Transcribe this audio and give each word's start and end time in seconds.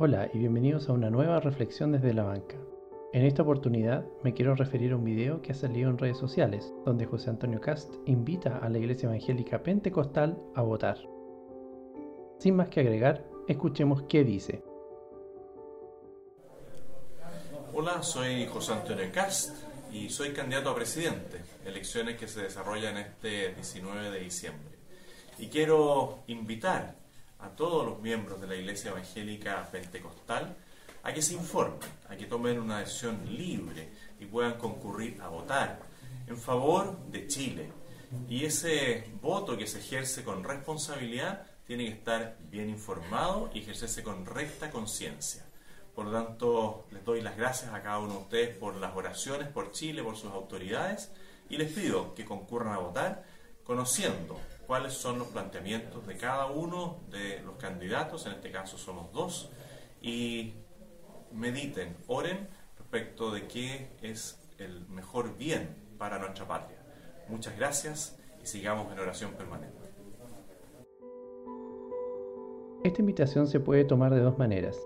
Hola 0.00 0.30
y 0.32 0.38
bienvenidos 0.38 0.88
a 0.88 0.92
una 0.92 1.10
nueva 1.10 1.40
reflexión 1.40 1.90
desde 1.90 2.14
la 2.14 2.22
banca. 2.22 2.54
En 3.12 3.24
esta 3.24 3.42
oportunidad 3.42 4.04
me 4.22 4.32
quiero 4.32 4.54
referir 4.54 4.92
a 4.92 4.96
un 4.96 5.02
video 5.02 5.42
que 5.42 5.50
ha 5.50 5.56
salido 5.56 5.90
en 5.90 5.98
redes 5.98 6.16
sociales, 6.16 6.72
donde 6.84 7.04
José 7.04 7.30
Antonio 7.30 7.60
Cast 7.60 7.92
invita 8.06 8.58
a 8.58 8.68
la 8.68 8.78
Iglesia 8.78 9.08
Evangélica 9.08 9.60
Pentecostal 9.60 10.38
a 10.54 10.62
votar. 10.62 10.98
Sin 12.38 12.54
más 12.54 12.68
que 12.68 12.78
agregar, 12.78 13.24
escuchemos 13.48 14.04
qué 14.08 14.22
dice. 14.22 14.62
Hola, 17.74 18.00
soy 18.04 18.46
José 18.46 18.74
Antonio 18.74 19.06
Cast 19.12 19.56
y 19.92 20.10
soy 20.10 20.32
candidato 20.32 20.70
a 20.70 20.76
presidente, 20.76 21.40
elecciones 21.66 22.16
que 22.16 22.28
se 22.28 22.42
desarrollan 22.42 22.98
este 22.98 23.52
19 23.52 24.12
de 24.12 24.20
diciembre. 24.20 24.78
Y 25.40 25.48
quiero 25.48 26.20
invitar 26.28 27.07
a 27.40 27.48
todos 27.50 27.86
los 27.86 28.00
miembros 28.00 28.40
de 28.40 28.46
la 28.46 28.56
Iglesia 28.56 28.90
Evangélica 28.90 29.68
Pentecostal 29.70 30.56
a 31.02 31.12
que 31.12 31.22
se 31.22 31.34
informen, 31.34 31.88
a 32.08 32.16
que 32.16 32.26
tomen 32.26 32.58
una 32.58 32.80
decisión 32.80 33.20
libre 33.26 33.88
y 34.18 34.26
puedan 34.26 34.58
concurrir 34.58 35.20
a 35.22 35.28
votar 35.28 35.80
en 36.26 36.36
favor 36.36 36.98
de 37.06 37.26
Chile. 37.26 37.70
Y 38.28 38.44
ese 38.44 39.10
voto 39.20 39.56
que 39.56 39.66
se 39.66 39.78
ejerce 39.78 40.24
con 40.24 40.42
responsabilidad 40.44 41.46
tiene 41.66 41.84
que 41.84 41.92
estar 41.92 42.36
bien 42.50 42.68
informado 42.70 43.50
y 43.52 43.60
ejercerse 43.60 44.02
con 44.02 44.24
recta 44.26 44.70
conciencia. 44.70 45.44
Por 45.94 46.06
lo 46.06 46.12
tanto, 46.12 46.86
les 46.90 47.04
doy 47.04 47.20
las 47.20 47.36
gracias 47.36 47.72
a 47.72 47.82
cada 47.82 47.98
uno 47.98 48.14
de 48.14 48.20
ustedes 48.20 48.56
por 48.56 48.76
las 48.76 48.94
oraciones 48.96 49.48
por 49.48 49.72
Chile, 49.72 50.02
por 50.02 50.16
sus 50.16 50.32
autoridades, 50.32 51.10
y 51.50 51.56
les 51.56 51.72
pido 51.72 52.14
que 52.14 52.24
concurran 52.24 52.72
a 52.74 52.78
votar 52.78 53.24
conociendo 53.64 54.38
cuáles 54.68 54.92
son 54.92 55.18
los 55.18 55.28
planteamientos 55.28 56.06
de 56.06 56.18
cada 56.18 56.46
uno 56.46 56.98
de 57.10 57.40
los 57.40 57.56
candidatos, 57.56 58.26
en 58.26 58.32
este 58.32 58.52
caso 58.52 58.76
somos 58.76 59.10
dos, 59.12 59.50
y 60.02 60.52
mediten, 61.32 61.96
oren 62.06 62.46
respecto 62.76 63.30
de 63.30 63.48
qué 63.48 63.88
es 64.02 64.38
el 64.58 64.86
mejor 64.88 65.38
bien 65.38 65.74
para 65.96 66.18
nuestra 66.18 66.46
patria. 66.46 66.76
Muchas 67.30 67.56
gracias 67.56 68.18
y 68.42 68.46
sigamos 68.46 68.92
en 68.92 68.98
oración 68.98 69.32
permanente. 69.32 69.74
Esta 72.84 73.00
invitación 73.00 73.46
se 73.46 73.60
puede 73.60 73.84
tomar 73.84 74.14
de 74.14 74.20
dos 74.20 74.36
maneras. 74.36 74.78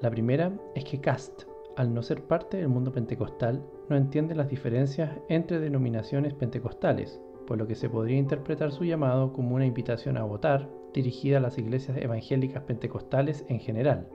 La 0.00 0.10
primera 0.10 0.50
es 0.74 0.82
que 0.82 1.00
Cast, 1.00 1.44
al 1.76 1.94
no 1.94 2.02
ser 2.02 2.24
parte 2.24 2.56
del 2.56 2.68
mundo 2.68 2.90
pentecostal, 2.90 3.64
no 3.88 3.96
entiende 3.96 4.34
las 4.34 4.48
diferencias 4.48 5.16
entre 5.28 5.60
denominaciones 5.60 6.34
pentecostales 6.34 7.20
por 7.48 7.56
lo 7.56 7.66
que 7.66 7.74
se 7.74 7.88
podría 7.88 8.18
interpretar 8.18 8.72
su 8.72 8.84
llamado 8.84 9.32
como 9.32 9.56
una 9.56 9.64
invitación 9.64 10.18
a 10.18 10.24
votar 10.24 10.68
dirigida 10.92 11.38
a 11.38 11.40
las 11.40 11.56
iglesias 11.56 11.96
evangélicas 11.96 12.62
pentecostales 12.64 13.46
en 13.48 13.58
general. 13.58 14.06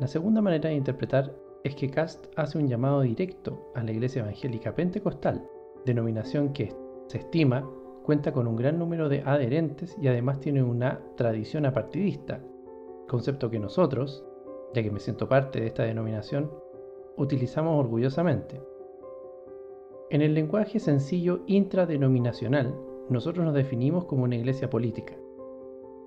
La 0.00 0.08
segunda 0.08 0.42
manera 0.42 0.68
de 0.68 0.74
interpretar 0.74 1.32
es 1.62 1.76
que 1.76 1.88
Cast 1.88 2.26
hace 2.34 2.58
un 2.58 2.66
llamado 2.66 3.02
directo 3.02 3.70
a 3.76 3.84
la 3.84 3.92
iglesia 3.92 4.22
evangélica 4.22 4.74
pentecostal, 4.74 5.46
denominación 5.86 6.52
que 6.52 6.74
se 7.06 7.18
estima 7.18 7.70
cuenta 8.02 8.32
con 8.32 8.48
un 8.48 8.56
gran 8.56 8.80
número 8.80 9.08
de 9.08 9.22
adherentes 9.24 9.96
y 10.02 10.08
además 10.08 10.40
tiene 10.40 10.64
una 10.64 11.00
tradición 11.16 11.66
apartidista, 11.66 12.40
concepto 13.06 13.48
que 13.48 13.60
nosotros, 13.60 14.24
ya 14.74 14.82
que 14.82 14.90
me 14.90 14.98
siento 14.98 15.28
parte 15.28 15.60
de 15.60 15.68
esta 15.68 15.84
denominación, 15.84 16.50
utilizamos 17.16 17.78
orgullosamente. 17.78 18.60
En 20.10 20.20
el 20.20 20.34
lenguaje 20.34 20.78
sencillo 20.78 21.40
intradenominacional, 21.46 22.74
nosotros 23.08 23.44
nos 23.44 23.54
definimos 23.54 24.04
como 24.04 24.24
una 24.24 24.36
iglesia 24.36 24.68
política. 24.68 25.14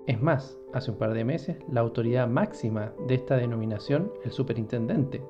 Es 0.06 0.22
más, 0.22 0.56
hace 0.72 0.92
un 0.92 0.98
par 0.98 1.14
de 1.14 1.24
meses, 1.24 1.58
la 1.70 1.80
autoridad 1.80 2.28
máxima 2.28 2.94
de 3.06 3.14
esta 3.14 3.36
denominación, 3.36 4.12
el 4.24 4.30
superintendente, 4.30 5.22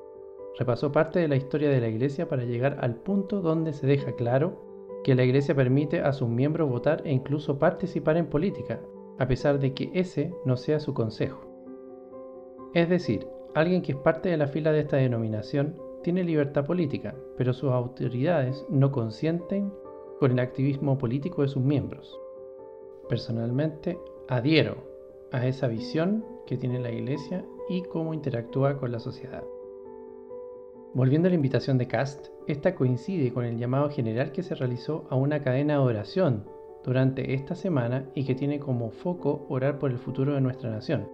repasó 0.57 0.91
parte 0.91 1.19
de 1.19 1.27
la 1.27 1.35
historia 1.35 1.69
de 1.69 1.81
la 1.81 1.87
iglesia 1.87 2.29
para 2.29 2.43
llegar 2.43 2.77
al 2.81 2.95
punto 2.95 3.41
donde 3.41 3.73
se 3.73 3.87
deja 3.87 4.13
claro 4.13 4.69
que 5.03 5.15
la 5.15 5.23
iglesia 5.23 5.55
permite 5.55 6.01
a 6.01 6.13
sus 6.13 6.29
miembros 6.29 6.69
votar 6.69 7.01
e 7.05 7.11
incluso 7.11 7.57
participar 7.57 8.17
en 8.17 8.27
política, 8.27 8.79
a 9.17 9.27
pesar 9.27 9.59
de 9.59 9.73
que 9.73 9.89
ese 9.93 10.33
no 10.45 10.57
sea 10.57 10.79
su 10.79 10.93
consejo. 10.93 11.41
Es 12.73 12.87
decir, 12.87 13.27
alguien 13.55 13.81
que 13.81 13.93
es 13.93 13.97
parte 13.97 14.29
de 14.29 14.37
la 14.37 14.47
fila 14.47 14.71
de 14.71 14.81
esta 14.81 14.97
denominación 14.97 15.75
tiene 16.03 16.23
libertad 16.23 16.65
política, 16.65 17.15
pero 17.37 17.53
sus 17.53 17.71
autoridades 17.71 18.65
no 18.69 18.91
consienten 18.91 19.71
con 20.19 20.31
el 20.31 20.39
activismo 20.39 20.97
político 20.97 21.41
de 21.41 21.47
sus 21.47 21.63
miembros. 21.63 22.19
Personalmente, 23.07 23.97
adhiero 24.27 24.77
a 25.31 25.45
esa 25.47 25.67
visión 25.67 26.25
que 26.45 26.57
tiene 26.57 26.79
la 26.79 26.91
Iglesia 26.91 27.45
y 27.69 27.83
cómo 27.83 28.13
interactúa 28.13 28.77
con 28.77 28.91
la 28.91 28.99
sociedad. 28.99 29.43
Volviendo 30.93 31.27
a 31.27 31.29
la 31.29 31.35
invitación 31.35 31.77
de 31.77 31.87
Cast, 31.87 32.29
esta 32.47 32.73
coincide 32.73 33.31
con 33.31 33.45
el 33.45 33.57
llamado 33.57 33.89
general 33.89 34.31
que 34.31 34.41
se 34.41 34.55
realizó 34.55 35.05
a 35.09 35.15
una 35.15 35.43
cadena 35.43 35.73
de 35.73 35.79
oración 35.79 36.45
durante 36.83 37.35
esta 37.35 37.55
semana 37.55 38.09
y 38.15 38.25
que 38.25 38.35
tiene 38.35 38.59
como 38.59 38.89
foco 38.89 39.45
orar 39.49 39.77
por 39.77 39.91
el 39.91 39.99
futuro 39.99 40.33
de 40.33 40.41
nuestra 40.41 40.71
nación. 40.71 41.07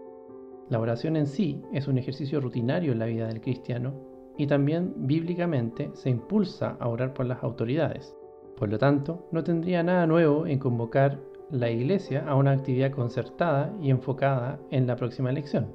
La 0.70 0.80
oración 0.80 1.18
en 1.18 1.28
sí 1.28 1.62
es 1.74 1.88
un 1.88 1.98
ejercicio 1.98 2.40
rutinario 2.40 2.94
en 2.94 3.00
la 3.00 3.06
vida 3.06 3.28
del 3.28 3.42
cristiano 3.42 3.94
y 4.38 4.48
también 4.48 4.94
bíblicamente 4.98 5.92
se 5.94 6.10
impulsa 6.10 6.78
a 6.80 6.88
orar 6.88 7.14
por 7.14 7.26
las 7.26 7.44
autoridades. 7.44 8.16
Por 8.58 8.70
lo 8.70 8.78
tanto, 8.78 9.28
no 9.32 9.44
tendría 9.44 9.84
nada 9.84 10.08
nuevo 10.08 10.48
en 10.48 10.60
convocar 10.60 11.20
la 11.52 11.70
Iglesia 11.70 12.26
a 12.28 12.36
una 12.36 12.52
actividad 12.52 12.92
concertada 12.92 13.74
y 13.82 13.90
enfocada 13.90 14.60
en 14.72 14.88
la 14.88 14.96
próxima 14.96 15.30
elección. 15.30 15.68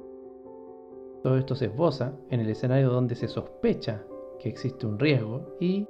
Todo 1.23 1.37
esto 1.37 1.55
se 1.55 1.65
esboza 1.65 2.13
en 2.29 2.39
el 2.39 2.49
escenario 2.49 2.89
donde 2.89 3.15
se 3.15 3.27
sospecha 3.27 4.03
que 4.39 4.49
existe 4.49 4.87
un 4.87 4.97
riesgo 4.97 5.55
y 5.59 5.87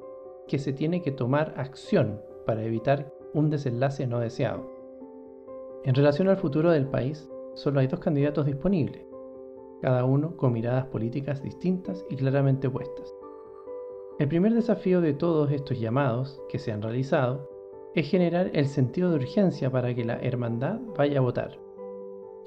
que 0.48 0.60
se 0.60 0.74
tiene 0.74 1.02
que 1.02 1.12
tomar 1.12 1.54
acción 1.56 2.22
para 2.46 2.64
evitar 2.64 3.12
un 3.34 3.50
desenlace 3.50 4.06
no 4.08 4.20
deseado. 4.20 4.70
En 5.86 5.96
relación 5.96 6.28
al 6.28 6.38
futuro 6.38 6.72
del 6.72 6.88
país, 6.88 7.30
solo 7.56 7.80
hay 7.80 7.88
dos 7.88 8.02
candidatos 8.02 8.46
disponibles, 8.46 9.04
cada 9.82 10.06
uno 10.06 10.38
con 10.38 10.54
miradas 10.54 10.86
políticas 10.86 11.42
distintas 11.42 12.06
y 12.10 12.16
claramente 12.16 12.68
opuestas. 12.68 13.14
El 14.20 14.28
primer 14.28 14.54
desafío 14.54 15.02
de 15.02 15.14
todos 15.14 15.52
estos 15.52 15.80
llamados 15.80 16.42
que 16.48 16.60
se 16.60 16.72
han 16.72 16.82
realizado 16.82 17.50
es 17.96 18.10
generar 18.10 18.52
el 18.54 18.68
sentido 18.68 19.10
de 19.10 19.16
urgencia 19.16 19.72
para 19.72 19.94
que 19.94 20.06
la 20.06 20.20
hermandad 20.20 20.80
vaya 20.96 21.18
a 21.18 21.22
votar. 21.22 21.60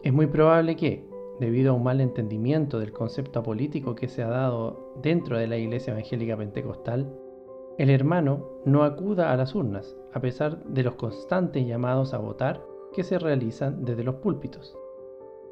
Es 0.02 0.12
muy 0.12 0.26
probable 0.26 0.76
que, 0.76 1.06
debido 1.40 1.72
a 1.72 1.74
un 1.74 1.82
mal 1.82 2.00
entendimiento 2.00 2.78
del 2.78 2.92
concepto 2.92 3.42
político 3.42 3.94
que 3.94 4.08
se 4.08 4.22
ha 4.22 4.28
dado 4.28 4.92
dentro 5.02 5.38
de 5.38 5.48
la 5.48 5.56
Iglesia 5.56 5.92
Evangélica 5.92 6.36
Pentecostal, 6.36 7.12
el 7.76 7.90
hermano 7.90 8.60
no 8.64 8.84
acuda 8.84 9.32
a 9.32 9.36
las 9.36 9.54
urnas, 9.54 9.96
a 10.12 10.20
pesar 10.20 10.62
de 10.64 10.84
los 10.84 10.94
constantes 10.94 11.66
llamados 11.66 12.14
a 12.14 12.18
votar 12.18 12.64
que 12.92 13.02
se 13.02 13.18
realizan 13.18 13.84
desde 13.84 14.04
los 14.04 14.16
púlpitos. 14.16 14.78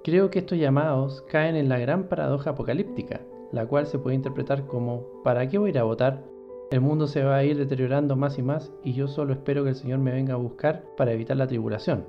Creo 0.04 0.30
que 0.30 0.40
estos 0.40 0.58
llamados 0.58 1.22
caen 1.28 1.54
en 1.54 1.68
la 1.68 1.78
gran 1.78 2.08
paradoja 2.08 2.50
apocalíptica, 2.50 3.20
la 3.52 3.66
cual 3.66 3.86
se 3.86 4.00
puede 4.00 4.16
interpretar 4.16 4.66
como 4.66 5.22
¿para 5.22 5.48
qué 5.48 5.58
voy 5.58 5.68
a 5.68 5.70
ir 5.70 5.78
a 5.78 5.84
votar? 5.84 6.24
El 6.72 6.80
mundo 6.80 7.06
se 7.06 7.22
va 7.22 7.36
a 7.36 7.44
ir 7.44 7.56
deteriorando 7.56 8.16
más 8.16 8.36
y 8.36 8.42
más 8.42 8.72
y 8.82 8.94
yo 8.94 9.06
solo 9.06 9.32
espero 9.32 9.62
que 9.62 9.70
el 9.70 9.76
Señor 9.76 10.00
me 10.00 10.10
venga 10.10 10.34
a 10.34 10.38
buscar 10.38 10.84
para 10.96 11.12
evitar 11.12 11.36
la 11.36 11.46
tribulación. 11.46 12.06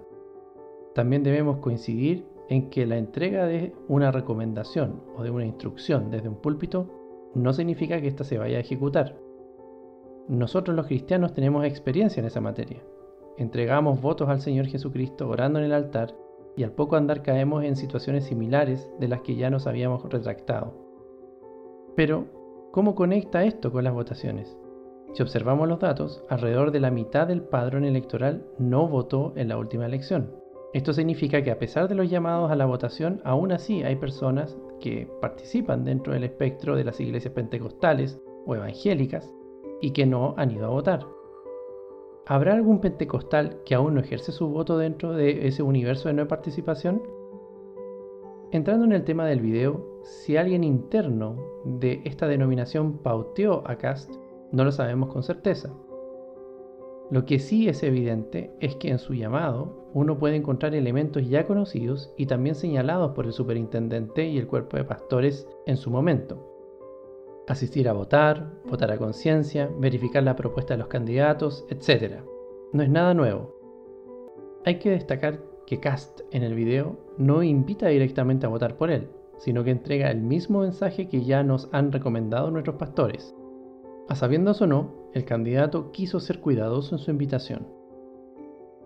También 0.95 1.21
debemos 1.21 1.57
coincidir 1.57 2.25
en 2.49 2.71
que 2.71 2.87
la 2.87 2.97
entrega 2.97 3.45
de 3.45 3.75
una 3.87 4.11
recomendación 4.11 5.03
o 5.15 5.21
de 5.21 5.29
una 5.29 5.45
instrucción 5.45 6.09
desde 6.09 6.29
un 6.29 6.35
púlpito 6.37 6.89
no 7.35 7.53
significa 7.53 8.01
que 8.01 8.07
ésta 8.07 8.23
se 8.23 8.39
vaya 8.39 8.57
a 8.57 8.61
ejecutar. 8.61 9.19
Nosotros 10.27 10.75
los 10.75 10.87
cristianos 10.87 11.33
tenemos 11.33 11.63
experiencia 11.65 12.21
en 12.21 12.25
esa 12.25 12.41
materia. 12.41 12.81
Entregamos 13.37 14.01
votos 14.01 14.29
al 14.29 14.41
Señor 14.41 14.65
Jesucristo 14.65 15.27
orando 15.27 15.59
en 15.59 15.65
el 15.65 15.73
altar 15.73 16.15
y 16.55 16.63
al 16.63 16.71
poco 16.71 16.95
andar 16.95 17.23
caemos 17.23 17.63
en 17.63 17.75
situaciones 17.75 18.25
similares 18.25 18.89
de 18.99 19.07
las 19.07 19.21
que 19.21 19.35
ya 19.35 19.49
nos 19.49 19.67
habíamos 19.67 20.03
retractado. 20.09 20.73
Pero, 21.95 22.25
¿cómo 22.71 22.95
conecta 22.95 23.43
esto 23.43 23.71
con 23.71 23.83
las 23.83 23.93
votaciones? 23.93 24.57
Si 25.13 25.21
observamos 25.21 25.67
los 25.67 25.79
datos, 25.79 26.23
alrededor 26.29 26.71
de 26.71 26.79
la 26.79 26.89
mitad 26.89 27.27
del 27.27 27.43
padrón 27.43 27.85
electoral 27.85 28.45
no 28.57 28.87
votó 28.87 29.33
en 29.35 29.47
la 29.47 29.57
última 29.57 29.85
elección. 29.85 30.35
Esto 30.73 30.91
significa 30.91 31.43
que 31.43 31.51
a 31.51 31.59
pesar 31.59 31.87
de 31.87 31.93
los 31.93 32.09
llamados 32.09 32.49
a 32.49 32.55
la 32.55 32.65
votación, 32.65 33.21
aún 33.23 33.51
así 33.51 33.83
hay 33.83 33.95
personas 33.95 34.57
que 34.79 35.07
participan 35.21 35.83
dentro 35.83 36.13
del 36.13 36.23
espectro 36.23 36.75
de 36.75 36.83
las 36.83 36.99
iglesias 36.99 37.33
pentecostales 37.33 38.19
o 38.47 38.55
evangélicas 38.55 39.31
y 39.81 39.91
que 39.91 40.07
no 40.07 40.33
han 40.35 40.49
ido 40.49 40.65
a 40.65 40.69
votar. 40.71 41.05
¿Habrá 42.25 42.53
algún 42.53 42.79
pentecostal 42.79 43.59
que 43.65 43.75
aún 43.75 43.95
no 43.95 43.99
ejerce 43.99 44.31
su 44.31 44.47
voto 44.47 44.77
dentro 44.77 45.11
de 45.11 45.45
ese 45.45 45.61
universo 45.61 46.07
de 46.07 46.13
no 46.13 46.25
participación? 46.25 47.03
Entrando 48.51 48.85
en 48.85 48.93
el 48.93 49.03
tema 49.03 49.25
del 49.25 49.41
video, 49.41 49.99
si 50.03 50.37
alguien 50.37 50.63
interno 50.63 51.35
de 51.65 52.01
esta 52.05 52.27
denominación 52.27 52.99
pauteó 52.99 53.67
a 53.67 53.77
Cast, 53.77 54.09
no 54.53 54.63
lo 54.63 54.71
sabemos 54.71 55.11
con 55.11 55.23
certeza. 55.23 55.73
Lo 57.11 57.25
que 57.25 57.39
sí 57.39 57.67
es 57.67 57.83
evidente 57.83 58.53
es 58.61 58.77
que 58.77 58.89
en 58.89 58.99
su 58.99 59.13
llamado 59.13 59.89
uno 59.93 60.17
puede 60.17 60.37
encontrar 60.37 60.75
elementos 60.75 61.27
ya 61.27 61.45
conocidos 61.45 62.13
y 62.15 62.27
también 62.27 62.55
señalados 62.55 63.11
por 63.11 63.25
el 63.25 63.33
superintendente 63.33 64.25
y 64.25 64.37
el 64.37 64.47
cuerpo 64.47 64.77
de 64.77 64.85
pastores 64.85 65.45
en 65.65 65.75
su 65.75 65.91
momento. 65.91 66.52
Asistir 67.47 67.89
a 67.89 67.93
votar, 67.93 68.53
votar 68.69 68.91
a 68.91 68.97
conciencia, 68.97 69.69
verificar 69.77 70.23
la 70.23 70.35
propuesta 70.35 70.73
de 70.73 70.77
los 70.77 70.87
candidatos, 70.87 71.65
etc. 71.69 72.21
No 72.71 72.83
es 72.83 72.89
nada 72.89 73.13
nuevo. 73.13 73.53
Hay 74.65 74.79
que 74.79 74.91
destacar 74.91 75.41
que 75.67 75.79
Cast 75.79 76.21
en 76.31 76.43
el 76.43 76.55
video 76.55 76.97
no 77.17 77.43
invita 77.43 77.87
directamente 77.87 78.45
a 78.45 78.49
votar 78.49 78.77
por 78.77 78.91
él, 78.91 79.09
sino 79.37 79.63
que 79.63 79.71
entrega 79.71 80.09
el 80.09 80.21
mismo 80.21 80.61
mensaje 80.61 81.09
que 81.09 81.23
ya 81.25 81.43
nos 81.43 81.67
han 81.73 81.91
recomendado 81.91 82.49
nuestros 82.49 82.77
pastores. 82.77 83.35
A 84.07 84.15
sabiendas 84.15 84.61
o 84.61 84.67
no, 84.67 85.09
el 85.13 85.25
candidato 85.25 85.91
quiso 85.91 86.21
ser 86.21 86.39
cuidadoso 86.39 86.95
en 86.95 86.99
su 86.99 87.11
invitación. 87.11 87.67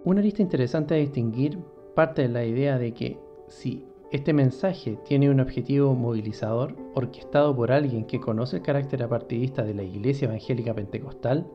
Una 0.03 0.21
lista 0.21 0.41
interesante 0.41 0.95
a 0.95 0.97
distinguir 0.97 1.59
parte 1.95 2.23
de 2.23 2.29
la 2.29 2.45
idea 2.45 2.79
de 2.79 2.93
que 2.93 3.19
si 3.47 3.85
este 4.11 4.31
mensaje 4.31 4.97
tiene 5.03 5.29
un 5.29 5.41
objetivo 5.41 5.93
movilizador 5.93 6.75
orquestado 6.93 7.53
por 7.53 7.73
alguien 7.73 8.05
que 8.05 8.21
conoce 8.21 8.57
el 8.57 8.63
carácter 8.63 9.03
apartidista 9.03 9.63
de 9.63 9.73
la 9.73 9.83
Iglesia 9.83 10.27
Evangélica 10.27 10.73
Pentecostal, 10.73 11.45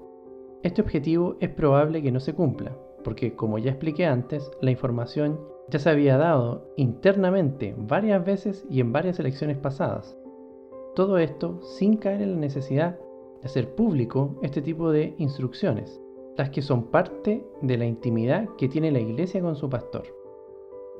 este 0.63 0.83
objetivo 0.83 1.37
es 1.41 1.49
probable 1.49 2.03
que 2.03 2.13
no 2.13 2.21
se 2.21 2.35
cumpla, 2.35 2.77
porque 3.05 3.35
como 3.35 3.59
ya 3.59 3.71
expliqué 3.71 4.05
antes, 4.05 4.51
la 4.61 4.71
información 4.71 5.41
ya 5.71 5.79
se 5.79 5.89
había 5.89 6.19
dado 6.19 6.71
internamente 6.77 7.75
varias 7.79 8.23
veces 8.25 8.67
y 8.69 8.81
en 8.81 8.93
varias 8.93 9.19
elecciones 9.19 9.57
pasadas. 9.57 10.17
Todo 10.95 11.17
esto 11.17 11.59
sin 11.63 11.97
caer 11.97 12.21
en 12.21 12.35
la 12.35 12.41
necesidad 12.41 12.99
de 13.41 13.47
hacer 13.47 13.75
público 13.75 14.39
este 14.43 14.61
tipo 14.61 14.93
de 14.93 15.15
instrucciones, 15.17 16.03
las 16.37 16.51
que 16.51 16.61
son 16.61 16.91
parte 16.91 17.47
de 17.63 17.79
la 17.79 17.87
intimidad 17.87 18.47
que 18.59 18.69
tiene 18.69 18.93
la 18.93 19.01
iglesia 19.01 19.41
con 19.41 19.57
su 19.57 19.71
pastor. 19.71 20.22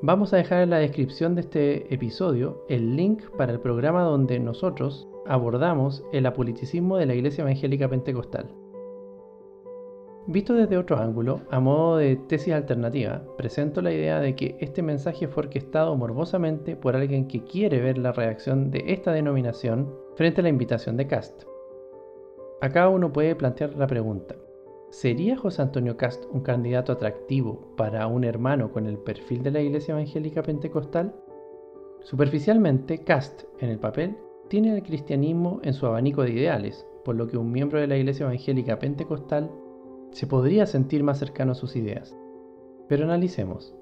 Vamos 0.05 0.33
a 0.33 0.35
dejar 0.35 0.63
en 0.63 0.71
la 0.71 0.79
descripción 0.79 1.33
de 1.33 1.39
este 1.39 1.93
episodio 1.93 2.65
el 2.67 2.97
link 2.97 3.21
para 3.37 3.53
el 3.53 3.61
programa 3.61 4.03
donde 4.03 4.37
nosotros 4.37 5.07
abordamos 5.25 6.03
el 6.11 6.25
apoliticismo 6.25 6.97
de 6.97 7.05
la 7.05 7.15
Iglesia 7.15 7.43
Evangélica 7.43 7.87
Pentecostal. 7.87 8.49
Visto 10.27 10.55
desde 10.55 10.77
otro 10.77 10.97
ángulo, 10.97 11.39
a 11.51 11.61
modo 11.61 11.95
de 11.95 12.17
tesis 12.17 12.53
alternativa, 12.53 13.23
presento 13.37 13.81
la 13.81 13.93
idea 13.93 14.19
de 14.19 14.35
que 14.35 14.57
este 14.59 14.81
mensaje 14.81 15.29
fue 15.29 15.43
orquestado 15.43 15.95
morbosamente 15.95 16.75
por 16.75 16.97
alguien 16.97 17.25
que 17.25 17.45
quiere 17.45 17.79
ver 17.79 17.97
la 17.97 18.11
reacción 18.11 18.71
de 18.71 18.83
esta 18.87 19.13
denominación 19.13 19.89
frente 20.17 20.41
a 20.41 20.43
la 20.43 20.49
invitación 20.49 20.97
de 20.97 21.07
Cast. 21.07 21.43
Acá 22.59 22.89
uno 22.89 23.13
puede 23.13 23.37
plantear 23.37 23.77
la 23.77 23.87
pregunta, 23.87 24.35
¿sería 24.93 25.35
José 25.35 25.63
Antonio 25.63 25.97
Cast 25.97 26.23
un 26.31 26.41
candidato 26.41 26.91
atractivo 26.91 27.73
para 27.75 28.05
un 28.05 28.23
hermano 28.23 28.71
con 28.71 28.85
el 28.85 28.99
perfil 28.99 29.41
de 29.41 29.49
la 29.49 29.59
Iglesia 29.59 29.93
Evangélica 29.93 30.43
Pentecostal? 30.43 31.15
Superficialmente, 32.03 32.99
Cast, 32.99 33.45
en 33.59 33.71
el 33.71 33.79
papel, 33.79 34.15
tiene 34.49 34.75
el 34.75 34.83
cristianismo 34.83 35.59
en 35.63 35.73
su 35.73 35.87
abanico 35.87 36.21
de 36.21 36.33
ideales, 36.33 36.85
por 37.03 37.15
lo 37.15 37.27
que 37.27 37.37
un 37.37 37.51
miembro 37.51 37.79
de 37.79 37.87
la 37.87 37.97
Iglesia 37.97 38.25
Evangélica 38.25 38.77
Pentecostal 38.77 39.49
se 40.11 40.27
podría 40.27 40.67
sentir 40.67 41.03
más 41.03 41.17
cercano 41.17 41.53
a 41.53 41.55
sus 41.55 41.75
ideas. 41.75 42.15
Pero 42.87 43.05
analicemos. 43.05 43.75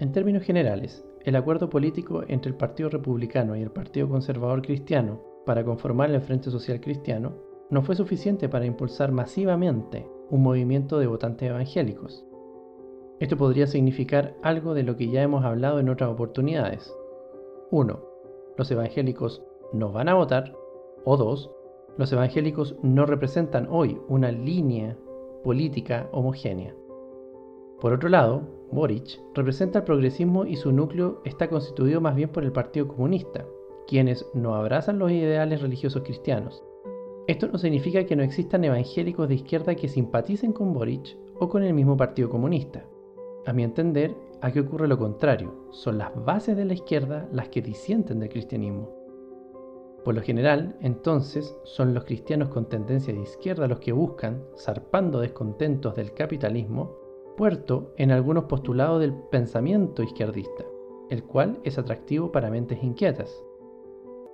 En 0.00 0.10
términos 0.10 0.42
generales, 0.42 1.04
el 1.24 1.36
acuerdo 1.36 1.70
político 1.70 2.24
entre 2.26 2.50
el 2.50 2.56
Partido 2.56 2.88
Republicano 2.88 3.54
y 3.54 3.62
el 3.62 3.70
Partido 3.70 4.08
Conservador 4.08 4.62
Cristiano 4.62 5.20
para 5.46 5.64
conformar 5.64 6.10
el 6.10 6.20
Frente 6.20 6.50
Social 6.50 6.80
Cristiano 6.80 7.36
no 7.70 7.80
fue 7.80 7.94
suficiente 7.94 8.48
para 8.48 8.66
impulsar 8.66 9.12
masivamente 9.12 10.17
un 10.30 10.42
movimiento 10.42 10.98
de 10.98 11.06
votantes 11.06 11.48
evangélicos. 11.48 12.24
Esto 13.20 13.36
podría 13.36 13.66
significar 13.66 14.36
algo 14.42 14.74
de 14.74 14.84
lo 14.84 14.96
que 14.96 15.08
ya 15.08 15.22
hemos 15.22 15.44
hablado 15.44 15.80
en 15.80 15.88
otras 15.88 16.10
oportunidades. 16.10 16.94
1. 17.70 18.00
Los 18.56 18.70
evangélicos 18.70 19.42
no 19.72 19.92
van 19.92 20.08
a 20.08 20.14
votar. 20.14 20.54
O 21.04 21.16
2. 21.16 21.50
Los 21.96 22.12
evangélicos 22.12 22.76
no 22.82 23.06
representan 23.06 23.66
hoy 23.70 23.98
una 24.08 24.30
línea 24.30 24.96
política 25.42 26.08
homogénea. 26.12 26.74
Por 27.80 27.92
otro 27.92 28.08
lado, 28.08 28.42
Boric 28.70 29.20
representa 29.34 29.80
el 29.80 29.84
progresismo 29.84 30.44
y 30.44 30.56
su 30.56 30.72
núcleo 30.72 31.20
está 31.24 31.48
constituido 31.48 32.00
más 32.00 32.14
bien 32.14 32.28
por 32.28 32.44
el 32.44 32.52
Partido 32.52 32.88
Comunista, 32.88 33.46
quienes 33.86 34.26
no 34.34 34.54
abrazan 34.54 34.98
los 34.98 35.10
ideales 35.10 35.62
religiosos 35.62 36.02
cristianos. 36.02 36.62
Esto 37.28 37.46
no 37.46 37.58
significa 37.58 38.06
que 38.06 38.16
no 38.16 38.22
existan 38.22 38.64
evangélicos 38.64 39.28
de 39.28 39.34
izquierda 39.34 39.74
que 39.74 39.86
simpaticen 39.86 40.54
con 40.54 40.72
Boric 40.72 41.14
o 41.38 41.46
con 41.50 41.62
el 41.62 41.74
mismo 41.74 41.94
Partido 41.94 42.30
Comunista. 42.30 42.86
A 43.44 43.52
mi 43.52 43.64
entender, 43.64 44.16
aquí 44.40 44.60
ocurre 44.60 44.88
lo 44.88 44.96
contrario, 44.96 45.68
son 45.70 45.98
las 45.98 46.10
bases 46.24 46.56
de 46.56 46.64
la 46.64 46.72
izquierda 46.72 47.28
las 47.30 47.50
que 47.50 47.60
disienten 47.60 48.18
del 48.18 48.30
cristianismo. 48.30 48.90
Por 50.06 50.14
lo 50.14 50.22
general, 50.22 50.78
entonces, 50.80 51.54
son 51.64 51.92
los 51.92 52.06
cristianos 52.06 52.48
con 52.48 52.66
tendencia 52.66 53.12
de 53.12 53.20
izquierda 53.20 53.68
los 53.68 53.80
que 53.80 53.92
buscan, 53.92 54.42
zarpando 54.56 55.20
descontentos 55.20 55.96
del 55.96 56.14
capitalismo, 56.14 56.96
puerto 57.36 57.92
en 57.98 58.10
algunos 58.10 58.44
postulados 58.44 59.00
del 59.00 59.12
pensamiento 59.12 60.02
izquierdista, 60.02 60.64
el 61.10 61.24
cual 61.24 61.60
es 61.62 61.76
atractivo 61.76 62.32
para 62.32 62.50
mentes 62.50 62.82
inquietas. 62.82 63.44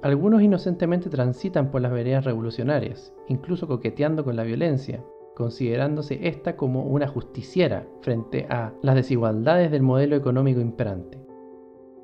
Algunos 0.05 0.43
inocentemente 0.43 1.09
transitan 1.09 1.71
por 1.71 1.81
las 1.81 1.91
veredas 1.91 2.27
revolucionarias, 2.27 3.15
incluso 3.27 3.67
coqueteando 3.67 4.23
con 4.23 4.37
la 4.37 4.43
violencia, 4.43 5.03
considerándose 5.35 6.29
esta 6.29 6.57
como 6.57 6.83
una 6.83 7.09
justiciera 7.09 7.87
frente 8.03 8.47
a 8.51 8.75
las 8.83 8.97
desigualdades 8.97 9.71
del 9.71 9.81
modelo 9.81 10.15
económico 10.15 10.61
imperante. 10.61 11.19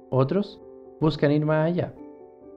Otros 0.08 0.62
buscan 0.98 1.30
ir 1.30 1.44
más 1.44 1.66
allá. 1.66 1.94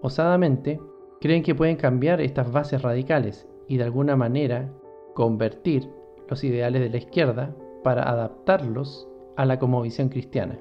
Osadamente 0.02 0.80
creen 1.20 1.44
que 1.44 1.56
pueden 1.56 1.76
cambiar 1.76 2.22
estas 2.22 2.50
bases 2.50 2.82
radicales 2.82 3.46
y 3.68 3.76
de 3.76 3.84
alguna 3.84 4.16
manera 4.16 4.72
convertir 5.14 5.90
los 6.30 6.42
ideales 6.46 6.82
de 6.82 6.90
la 6.90 6.98
izquierda 7.00 7.54
para 7.84 8.10
adaptarlos 8.10 9.10
a 9.36 9.46
la 9.46 9.60
comovisión 9.60 10.08
cristiana. 10.08 10.58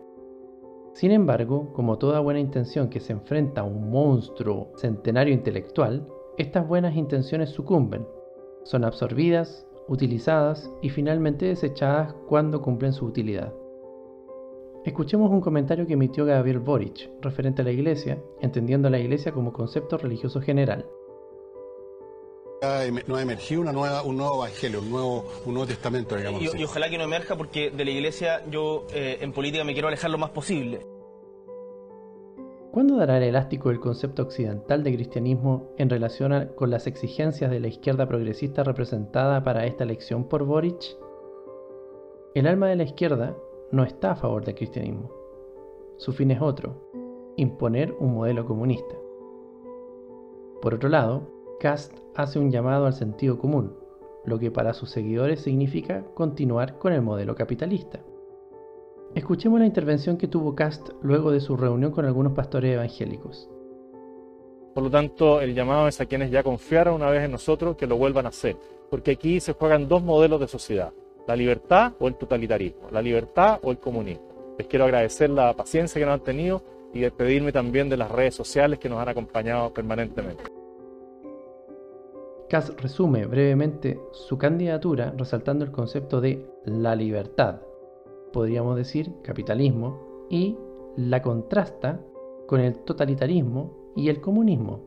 Sin 0.92 1.10
embargo, 1.10 1.72
como 1.72 1.98
toda 1.98 2.20
buena 2.20 2.40
intención 2.40 2.88
que 2.88 3.00
se 3.00 3.12
enfrenta 3.12 3.62
a 3.62 3.64
un 3.64 3.90
monstruo 3.90 4.72
centenario 4.76 5.32
intelectual, 5.32 6.06
estas 6.36 6.66
buenas 6.68 6.96
intenciones 6.96 7.50
sucumben, 7.50 8.06
son 8.64 8.84
absorbidas, 8.84 9.66
utilizadas 9.88 10.70
y 10.82 10.90
finalmente 10.90 11.46
desechadas 11.46 12.14
cuando 12.28 12.62
cumplen 12.62 12.92
su 12.92 13.06
utilidad. 13.06 13.52
Escuchemos 14.84 15.30
un 15.30 15.40
comentario 15.40 15.86
que 15.86 15.92
emitió 15.94 16.24
Gabriel 16.24 16.58
Boric 16.58 17.10
referente 17.20 17.62
a 17.62 17.64
la 17.64 17.70
Iglesia, 17.70 18.22
entendiendo 18.40 18.88
a 18.88 18.90
la 18.90 18.98
Iglesia 18.98 19.32
como 19.32 19.52
concepto 19.52 19.96
religioso 19.96 20.40
general. 20.40 20.87
No 23.09 23.16
ha 23.16 23.23
emergido 23.23 23.61
una 23.61 23.73
nueva, 23.73 24.02
un 24.02 24.16
nuevo 24.16 24.37
evangelio, 24.45 24.81
un 24.81 24.90
nuevo, 24.90 25.25
un 25.47 25.54
nuevo 25.54 25.66
testamento, 25.66 26.14
digamos. 26.14 26.40
Y, 26.40 26.61
y, 26.61 26.64
ojalá 26.64 26.88
que 26.88 26.97
no 26.97 27.02
emerja 27.02 27.37
porque 27.37 27.71
de 27.73 27.85
la 27.85 27.90
Iglesia 27.90 28.45
yo 28.49 28.87
eh, 28.95 29.19
en 29.21 29.33
política 29.33 29.64
me 29.64 29.73
quiero 29.73 29.88
alejar 29.88 30.12
lo 30.12 30.19
más 30.19 30.31
posible. 30.31 30.87
¿Cuándo 32.71 32.97
dará 32.97 33.16
el 33.16 33.25
elástico 33.25 33.71
el 33.71 33.81
concepto 33.81 34.23
occidental 34.23 34.85
de 34.85 34.95
cristianismo 34.95 35.75
en 35.76 35.90
relación 35.90 36.52
con 36.54 36.71
las 36.71 36.87
exigencias 36.87 37.50
de 37.50 37.59
la 37.59 37.66
izquierda 37.66 38.07
progresista 38.07 38.62
representada 38.62 39.42
para 39.42 39.66
esta 39.66 39.83
elección 39.83 40.28
por 40.28 40.45
Boric? 40.45 40.97
El 42.35 42.47
alma 42.47 42.69
de 42.69 42.76
la 42.76 42.85
izquierda 42.85 43.37
no 43.73 43.83
está 43.83 44.12
a 44.12 44.16
favor 44.16 44.45
del 44.45 44.54
cristianismo. 44.54 45.11
Su 45.97 46.12
fin 46.12 46.31
es 46.31 46.40
otro, 46.40 46.88
imponer 47.37 47.92
un 47.92 48.14
modelo 48.14 48.47
comunista. 48.47 48.95
Por 50.62 50.75
otro 50.75 50.88
lado, 50.88 51.41
Cast 51.62 51.97
hace 52.16 52.40
un 52.40 52.50
llamado 52.50 52.87
al 52.87 52.92
sentido 52.92 53.38
común, 53.38 53.73
lo 54.25 54.40
que 54.40 54.50
para 54.50 54.75
sus 54.75 54.90
seguidores 54.90 55.42
significa 55.42 56.02
continuar 56.12 56.76
con 56.81 56.92
el 56.92 57.02
modelo 57.02 57.37
capitalista. 57.37 58.00
Escuchemos 59.14 59.61
la 59.61 59.66
intervención 59.66 60.16
que 60.16 60.26
tuvo 60.26 60.57
Cast 60.57 60.88
luego 61.02 61.31
de 61.31 61.38
su 61.38 61.57
reunión 61.57 61.92
con 61.92 62.04
algunos 62.04 62.33
pastores 62.33 62.75
evangélicos. 62.75 63.49
Por 64.75 64.83
lo 64.83 64.90
tanto, 64.90 65.40
el 65.40 65.54
llamado 65.54 65.87
es 65.87 66.00
a 66.00 66.07
quienes 66.07 66.33
ya 66.33 66.42
confiaron 66.42 66.97
una 66.97 67.11
vez 67.11 67.23
en 67.23 67.31
nosotros 67.31 67.76
que 67.76 67.87
lo 67.87 67.97
vuelvan 67.97 68.26
a 68.26 68.31
hacer, 68.31 68.57
porque 68.90 69.12
aquí 69.12 69.38
se 69.38 69.52
juegan 69.52 69.87
dos 69.87 70.02
modelos 70.02 70.40
de 70.40 70.49
sociedad, 70.49 70.92
la 71.28 71.37
libertad 71.37 71.92
o 72.00 72.09
el 72.09 72.16
totalitarismo, 72.16 72.90
la 72.90 73.00
libertad 73.00 73.61
o 73.62 73.71
el 73.71 73.78
comunismo. 73.78 74.57
Les 74.59 74.66
quiero 74.66 74.87
agradecer 74.87 75.31
la 75.31 75.54
paciencia 75.54 76.00
que 76.00 76.07
nos 76.07 76.14
han 76.14 76.25
tenido 76.25 76.61
y 76.92 77.02
despedirme 77.02 77.52
también 77.52 77.88
de 77.88 77.99
las 77.99 78.11
redes 78.11 78.35
sociales 78.35 78.81
que 78.81 78.88
nos 78.88 78.99
han 78.99 79.11
acompañado 79.11 79.73
permanentemente. 79.73 80.62
Kass 82.52 82.76
resume 82.76 83.25
brevemente 83.25 83.99
su 84.11 84.37
candidatura 84.37 85.14
resaltando 85.16 85.64
el 85.64 85.73
concepto 85.73 86.21
de 86.21 86.47
la 86.66 86.94
libertad, 86.94 87.62
podríamos 88.30 88.76
decir 88.76 89.11
capitalismo, 89.23 90.26
y 90.28 90.59
la 90.99 91.23
contrasta 91.23 92.04
con 92.47 92.61
el 92.61 92.80
totalitarismo 92.80 93.94
y 93.97 94.11
el 94.11 94.21
comunismo. 94.21 94.85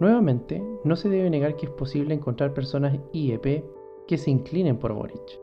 Nuevamente, 0.00 0.64
no 0.82 0.96
se 0.96 1.10
debe 1.10 1.28
negar 1.28 1.56
que 1.56 1.66
es 1.66 1.72
posible 1.72 2.14
encontrar 2.14 2.54
personas 2.54 2.98
IEP 3.12 3.62
que 4.06 4.16
se 4.16 4.30
inclinen 4.30 4.78
por 4.78 4.94
Boric. 4.94 5.38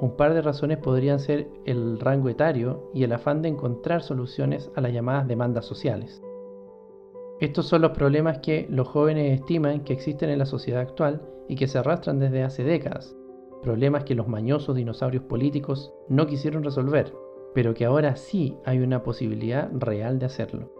Un 0.00 0.16
par 0.16 0.32
de 0.32 0.40
razones 0.40 0.78
podrían 0.78 1.18
ser 1.18 1.50
el 1.66 2.00
rango 2.00 2.30
etario 2.30 2.88
y 2.94 3.04
el 3.04 3.12
afán 3.12 3.42
de 3.42 3.50
encontrar 3.50 4.00
soluciones 4.00 4.70
a 4.76 4.80
las 4.80 4.94
llamadas 4.94 5.28
demandas 5.28 5.66
sociales. 5.66 6.22
Estos 7.42 7.66
son 7.66 7.82
los 7.82 7.90
problemas 7.90 8.38
que 8.38 8.68
los 8.70 8.86
jóvenes 8.86 9.40
estiman 9.40 9.82
que 9.82 9.92
existen 9.92 10.30
en 10.30 10.38
la 10.38 10.46
sociedad 10.46 10.80
actual 10.80 11.20
y 11.48 11.56
que 11.56 11.66
se 11.66 11.76
arrastran 11.76 12.20
desde 12.20 12.44
hace 12.44 12.62
décadas, 12.62 13.16
problemas 13.64 14.04
que 14.04 14.14
los 14.14 14.28
mañosos 14.28 14.76
dinosaurios 14.76 15.24
políticos 15.24 15.92
no 16.08 16.28
quisieron 16.28 16.62
resolver, 16.62 17.12
pero 17.52 17.74
que 17.74 17.84
ahora 17.84 18.14
sí 18.14 18.56
hay 18.64 18.78
una 18.78 19.02
posibilidad 19.02 19.68
real 19.72 20.20
de 20.20 20.26
hacerlo. 20.26 20.72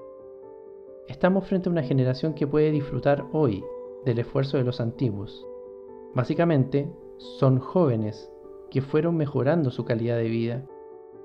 Estamos 1.09 1.49
frente 1.49 1.69
a 1.69 1.73
una 1.73 1.83
generación 1.83 2.33
que 2.33 2.47
puede 2.47 2.71
disfrutar 2.71 3.26
hoy 3.33 3.64
del 4.04 4.21
esfuerzo 4.21 4.57
de 4.57 4.62
los 4.62 4.81
antiguos. 4.81 5.45
Básicamente, 6.14 6.88
son 7.40 7.59
jóvenes 7.59 8.31
que 8.71 8.83
fueron 8.83 9.16
mejorando 9.16 9.73
su 9.73 9.85
calidad 9.85 10.16
de 10.16 10.28
vida 10.28 10.64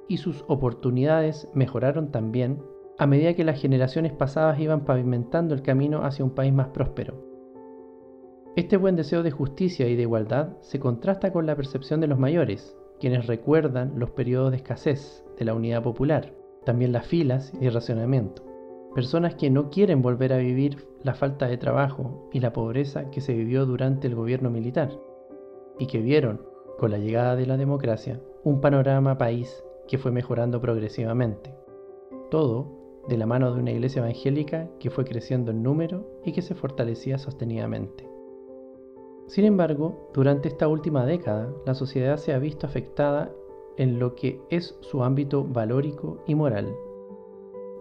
y 0.08 0.17
sus 0.17 0.44
oportunidades 0.48 1.48
mejoraron 1.53 2.10
también 2.10 2.60
a 3.00 3.06
medida 3.06 3.36
que 3.36 3.44
las 3.44 3.62
generaciones 3.62 4.12
pasadas 4.12 4.60
iban 4.60 4.86
pavimentando 4.86 5.54
el 5.54 5.62
camino 5.62 6.04
hacia 6.04 6.25
un 6.25 6.32
país 6.32 6.51
más 6.51 6.70
próspero. 6.70 7.27
Este 8.56 8.75
buen 8.75 8.96
deseo 8.96 9.22
de 9.22 9.30
justicia 9.30 9.88
y 9.88 9.96
de 9.96 10.01
igualdad 10.01 10.58
se 10.62 10.80
contrasta 10.80 11.32
con 11.32 11.46
la 11.46 11.56
percepción 11.56 12.01
de 12.01 12.08
los 12.08 12.18
mayores, 12.18 12.75
quienes 13.00 13.27
recuerdan 13.27 14.00
los 14.00 14.10
periodos 14.12 14.50
de 14.50 14.58
escasez 14.58 15.24
de 15.38 15.46
la 15.46 15.54
unidad 15.54 15.84
popular, 15.84 16.34
también 16.66 16.92
las 16.92 17.06
filas 17.06 17.54
y 17.62 17.70
racionamiento. 17.70 18.44
Personas 18.96 19.36
que 19.36 19.51
no 19.51 19.70
quieren 19.70 20.01
volver 20.01 20.34
a 20.34 20.38
vivir 20.38 20.88
la 21.04 21.13
falta 21.13 21.48
de 21.48 21.58
trabajo 21.58 22.30
y 22.34 22.39
la 22.39 22.51
pobreza 22.51 23.12
que 23.12 23.22
se 23.22 23.34
vivió 23.34 23.68
durante 23.68 24.08
el 24.08 24.16
gobierno 24.16 24.50
militar, 24.50 24.89
y 25.77 25.86
que 25.86 26.00
vieron 26.00 26.42
con 26.80 26.89
la 26.89 26.98
llegada 26.98 27.36
de 27.36 27.46
la 27.46 27.58
democracia, 27.58 28.20
un 28.44 28.60
panorama 28.60 29.20
país 29.20 29.63
que 29.88 30.00
fue 30.00 30.12
mejorando 30.12 30.60
progresivamente. 30.60 31.54
Todo 32.32 32.76
de 33.07 33.17
la 33.17 33.25
mano 33.25 33.53
de 33.53 33.61
una 33.61 33.71
iglesia 33.71 34.01
evangélica 34.01 34.69
que 34.79 34.89
fue 34.89 35.05
creciendo 35.05 35.51
en 35.51 35.63
número 35.63 36.21
y 36.25 36.33
que 36.33 36.41
se 36.41 36.55
fortalecía 36.55 37.17
sostenidamente. 37.17 38.07
Sin 39.27 39.45
embargo, 39.45 40.09
durante 40.13 40.47
esta 40.47 40.67
última 40.67 41.05
década, 41.05 41.53
la 41.65 41.73
sociedad 41.73 42.17
se 42.17 42.33
ha 42.33 42.39
visto 42.39 42.65
afectada 42.65 43.31
en 43.77 43.99
lo 43.99 44.15
que 44.15 44.41
es 44.49 44.77
su 44.81 45.03
ámbito 45.03 45.43
valórico 45.43 46.23
y 46.27 46.35
moral. 46.35 46.73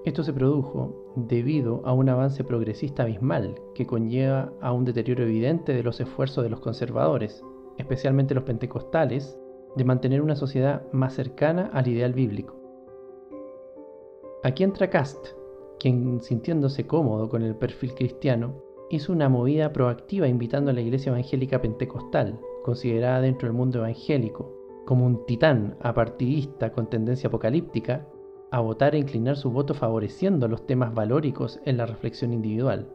Esto 0.04 0.22
se 0.22 0.32
produjo 0.32 1.12
debido 1.16 1.82
a 1.84 1.92
un 1.92 2.08
avance 2.08 2.44
progresista 2.44 3.04
abismal 3.04 3.54
que 3.74 3.86
conlleva 3.86 4.52
a 4.60 4.72
un 4.72 4.84
deterioro 4.84 5.24
evidente 5.24 5.72
de 5.72 5.82
los 5.82 6.00
esfuerzos 6.00 6.44
de 6.44 6.50
los 6.50 6.60
conservadores, 6.60 7.42
especialmente 7.78 8.34
los 8.34 8.44
pentecostales, 8.44 9.38
de 9.76 9.84
mantener 9.84 10.22
una 10.22 10.36
sociedad 10.36 10.82
más 10.92 11.14
cercana 11.14 11.70
al 11.72 11.88
ideal 11.88 12.12
bíblico. 12.12 12.55
Aquí 14.42 14.62
entra 14.62 14.90
Cast, 14.90 15.28
quien 15.78 16.20
sintiéndose 16.20 16.86
cómodo 16.86 17.28
con 17.28 17.42
el 17.42 17.56
perfil 17.56 17.94
cristiano, 17.94 18.62
hizo 18.90 19.12
una 19.12 19.28
movida 19.28 19.72
proactiva 19.72 20.28
invitando 20.28 20.70
a 20.70 20.74
la 20.74 20.80
iglesia 20.80 21.10
evangélica 21.10 21.60
pentecostal, 21.60 22.38
considerada 22.62 23.20
dentro 23.20 23.48
del 23.48 23.56
mundo 23.56 23.78
evangélico 23.78 24.56
como 24.86 25.04
un 25.04 25.26
titán 25.26 25.76
apartidista 25.80 26.72
con 26.72 26.88
tendencia 26.88 27.28
apocalíptica, 27.28 28.06
a 28.52 28.60
votar 28.60 28.94
e 28.94 28.98
inclinar 28.98 29.36
su 29.36 29.50
voto 29.50 29.74
favoreciendo 29.74 30.46
los 30.46 30.64
temas 30.66 30.94
valóricos 30.94 31.60
en 31.64 31.76
la 31.76 31.86
reflexión 31.86 32.32
individual. 32.32 32.88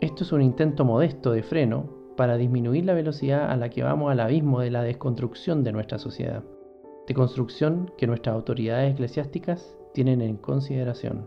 Esto 0.00 0.22
es 0.22 0.32
un 0.32 0.40
intento 0.40 0.84
modesto 0.84 1.32
de 1.32 1.42
freno 1.42 1.90
para 2.16 2.36
disminuir 2.36 2.84
la 2.84 2.94
velocidad 2.94 3.50
a 3.50 3.56
la 3.56 3.68
que 3.68 3.82
vamos 3.82 4.10
al 4.12 4.20
abismo 4.20 4.60
de 4.60 4.70
la 4.70 4.82
desconstrucción 4.82 5.64
de 5.64 5.72
nuestra 5.72 5.98
sociedad, 5.98 6.44
de 7.08 7.14
construcción 7.14 7.90
que 7.98 8.06
nuestras 8.06 8.36
autoridades 8.36 8.94
eclesiásticas 8.94 9.76
tienen 9.96 10.20
en 10.20 10.36
consideración. 10.36 11.26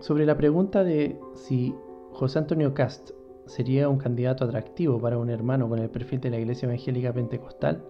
Sobre 0.00 0.26
la 0.26 0.36
pregunta 0.36 0.84
de 0.84 1.18
si 1.32 1.74
José 2.12 2.38
Antonio 2.38 2.74
Cast 2.74 3.12
sería 3.46 3.88
un 3.88 3.96
candidato 3.96 4.44
atractivo 4.44 5.00
para 5.00 5.16
un 5.16 5.30
hermano 5.30 5.70
con 5.70 5.78
el 5.78 5.88
perfil 5.88 6.20
de 6.20 6.28
la 6.28 6.38
Iglesia 6.38 6.66
Evangélica 6.66 7.14
Pentecostal, 7.14 7.82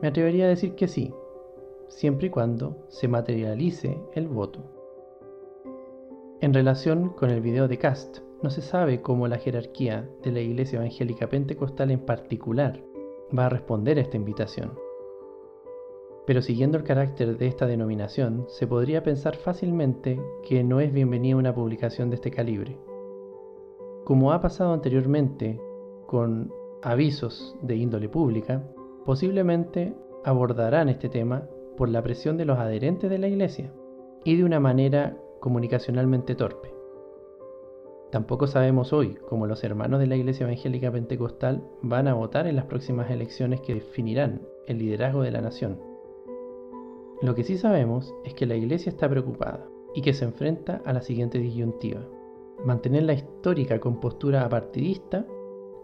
me 0.00 0.08
atrevería 0.08 0.46
a 0.46 0.48
decir 0.48 0.74
que 0.76 0.88
sí, 0.88 1.12
siempre 1.88 2.28
y 2.28 2.30
cuando 2.30 2.86
se 2.88 3.06
materialice 3.06 4.00
el 4.14 4.28
voto. 4.28 4.60
En 6.40 6.54
relación 6.54 7.10
con 7.10 7.28
el 7.28 7.42
video 7.42 7.68
de 7.68 7.76
Cast, 7.76 8.20
no 8.42 8.48
se 8.48 8.62
sabe 8.62 9.02
cómo 9.02 9.28
la 9.28 9.36
jerarquía 9.36 10.08
de 10.22 10.32
la 10.32 10.40
Iglesia 10.40 10.78
Evangélica 10.78 11.28
Pentecostal 11.28 11.90
en 11.90 12.00
particular 12.00 12.80
va 13.38 13.44
a 13.44 13.50
responder 13.50 13.98
a 13.98 14.00
esta 14.00 14.16
invitación. 14.16 14.83
Pero 16.26 16.40
siguiendo 16.40 16.78
el 16.78 16.84
carácter 16.84 17.36
de 17.36 17.46
esta 17.46 17.66
denominación, 17.66 18.46
se 18.48 18.66
podría 18.66 19.02
pensar 19.02 19.36
fácilmente 19.36 20.18
que 20.48 20.64
no 20.64 20.80
es 20.80 20.92
bienvenida 20.92 21.36
una 21.36 21.54
publicación 21.54 22.08
de 22.08 22.16
este 22.16 22.30
calibre. 22.30 22.78
Como 24.04 24.32
ha 24.32 24.40
pasado 24.40 24.72
anteriormente 24.72 25.60
con 26.06 26.50
avisos 26.82 27.56
de 27.62 27.76
índole 27.76 28.08
pública, 28.08 28.62
posiblemente 29.04 29.94
abordarán 30.24 30.88
este 30.88 31.10
tema 31.10 31.46
por 31.76 31.90
la 31.90 32.02
presión 32.02 32.38
de 32.38 32.46
los 32.46 32.58
adherentes 32.58 33.10
de 33.10 33.18
la 33.18 33.28
Iglesia 33.28 33.72
y 34.24 34.36
de 34.36 34.44
una 34.44 34.60
manera 34.60 35.18
comunicacionalmente 35.40 36.34
torpe. 36.34 36.72
Tampoco 38.10 38.46
sabemos 38.46 38.92
hoy 38.92 39.18
cómo 39.28 39.46
los 39.46 39.64
hermanos 39.64 40.00
de 40.00 40.06
la 40.06 40.16
Iglesia 40.16 40.44
Evangélica 40.44 40.90
Pentecostal 40.90 41.62
van 41.82 42.08
a 42.08 42.14
votar 42.14 42.46
en 42.46 42.56
las 42.56 42.64
próximas 42.66 43.10
elecciones 43.10 43.60
que 43.60 43.74
definirán 43.74 44.42
el 44.66 44.78
liderazgo 44.78 45.22
de 45.22 45.32
la 45.32 45.40
nación. 45.40 45.93
Lo 47.24 47.34
que 47.34 47.42
sí 47.42 47.56
sabemos 47.56 48.14
es 48.22 48.34
que 48.34 48.44
la 48.44 48.54
Iglesia 48.54 48.90
está 48.90 49.08
preocupada 49.08 49.66
y 49.94 50.02
que 50.02 50.12
se 50.12 50.26
enfrenta 50.26 50.82
a 50.84 50.92
la 50.92 51.00
siguiente 51.00 51.38
disyuntiva. 51.38 52.06
Mantener 52.66 53.04
la 53.04 53.14
histórica 53.14 53.80
compostura 53.80 54.44
apartidista 54.44 55.26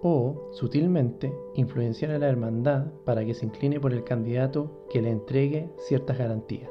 o, 0.03 0.51
sutilmente, 0.53 1.33
influenciar 1.55 2.11
a 2.11 2.19
la 2.19 2.29
hermandad 2.29 2.93
para 3.07 3.25
que 3.25 3.33
se 3.33 3.47
incline 3.47 3.81
por 3.81 3.95
el 3.95 4.05
candidato 4.05 4.85
que 4.91 5.01
le 5.01 5.09
entregue 5.09 5.71
ciertas 5.79 6.19
garantías. 6.19 6.71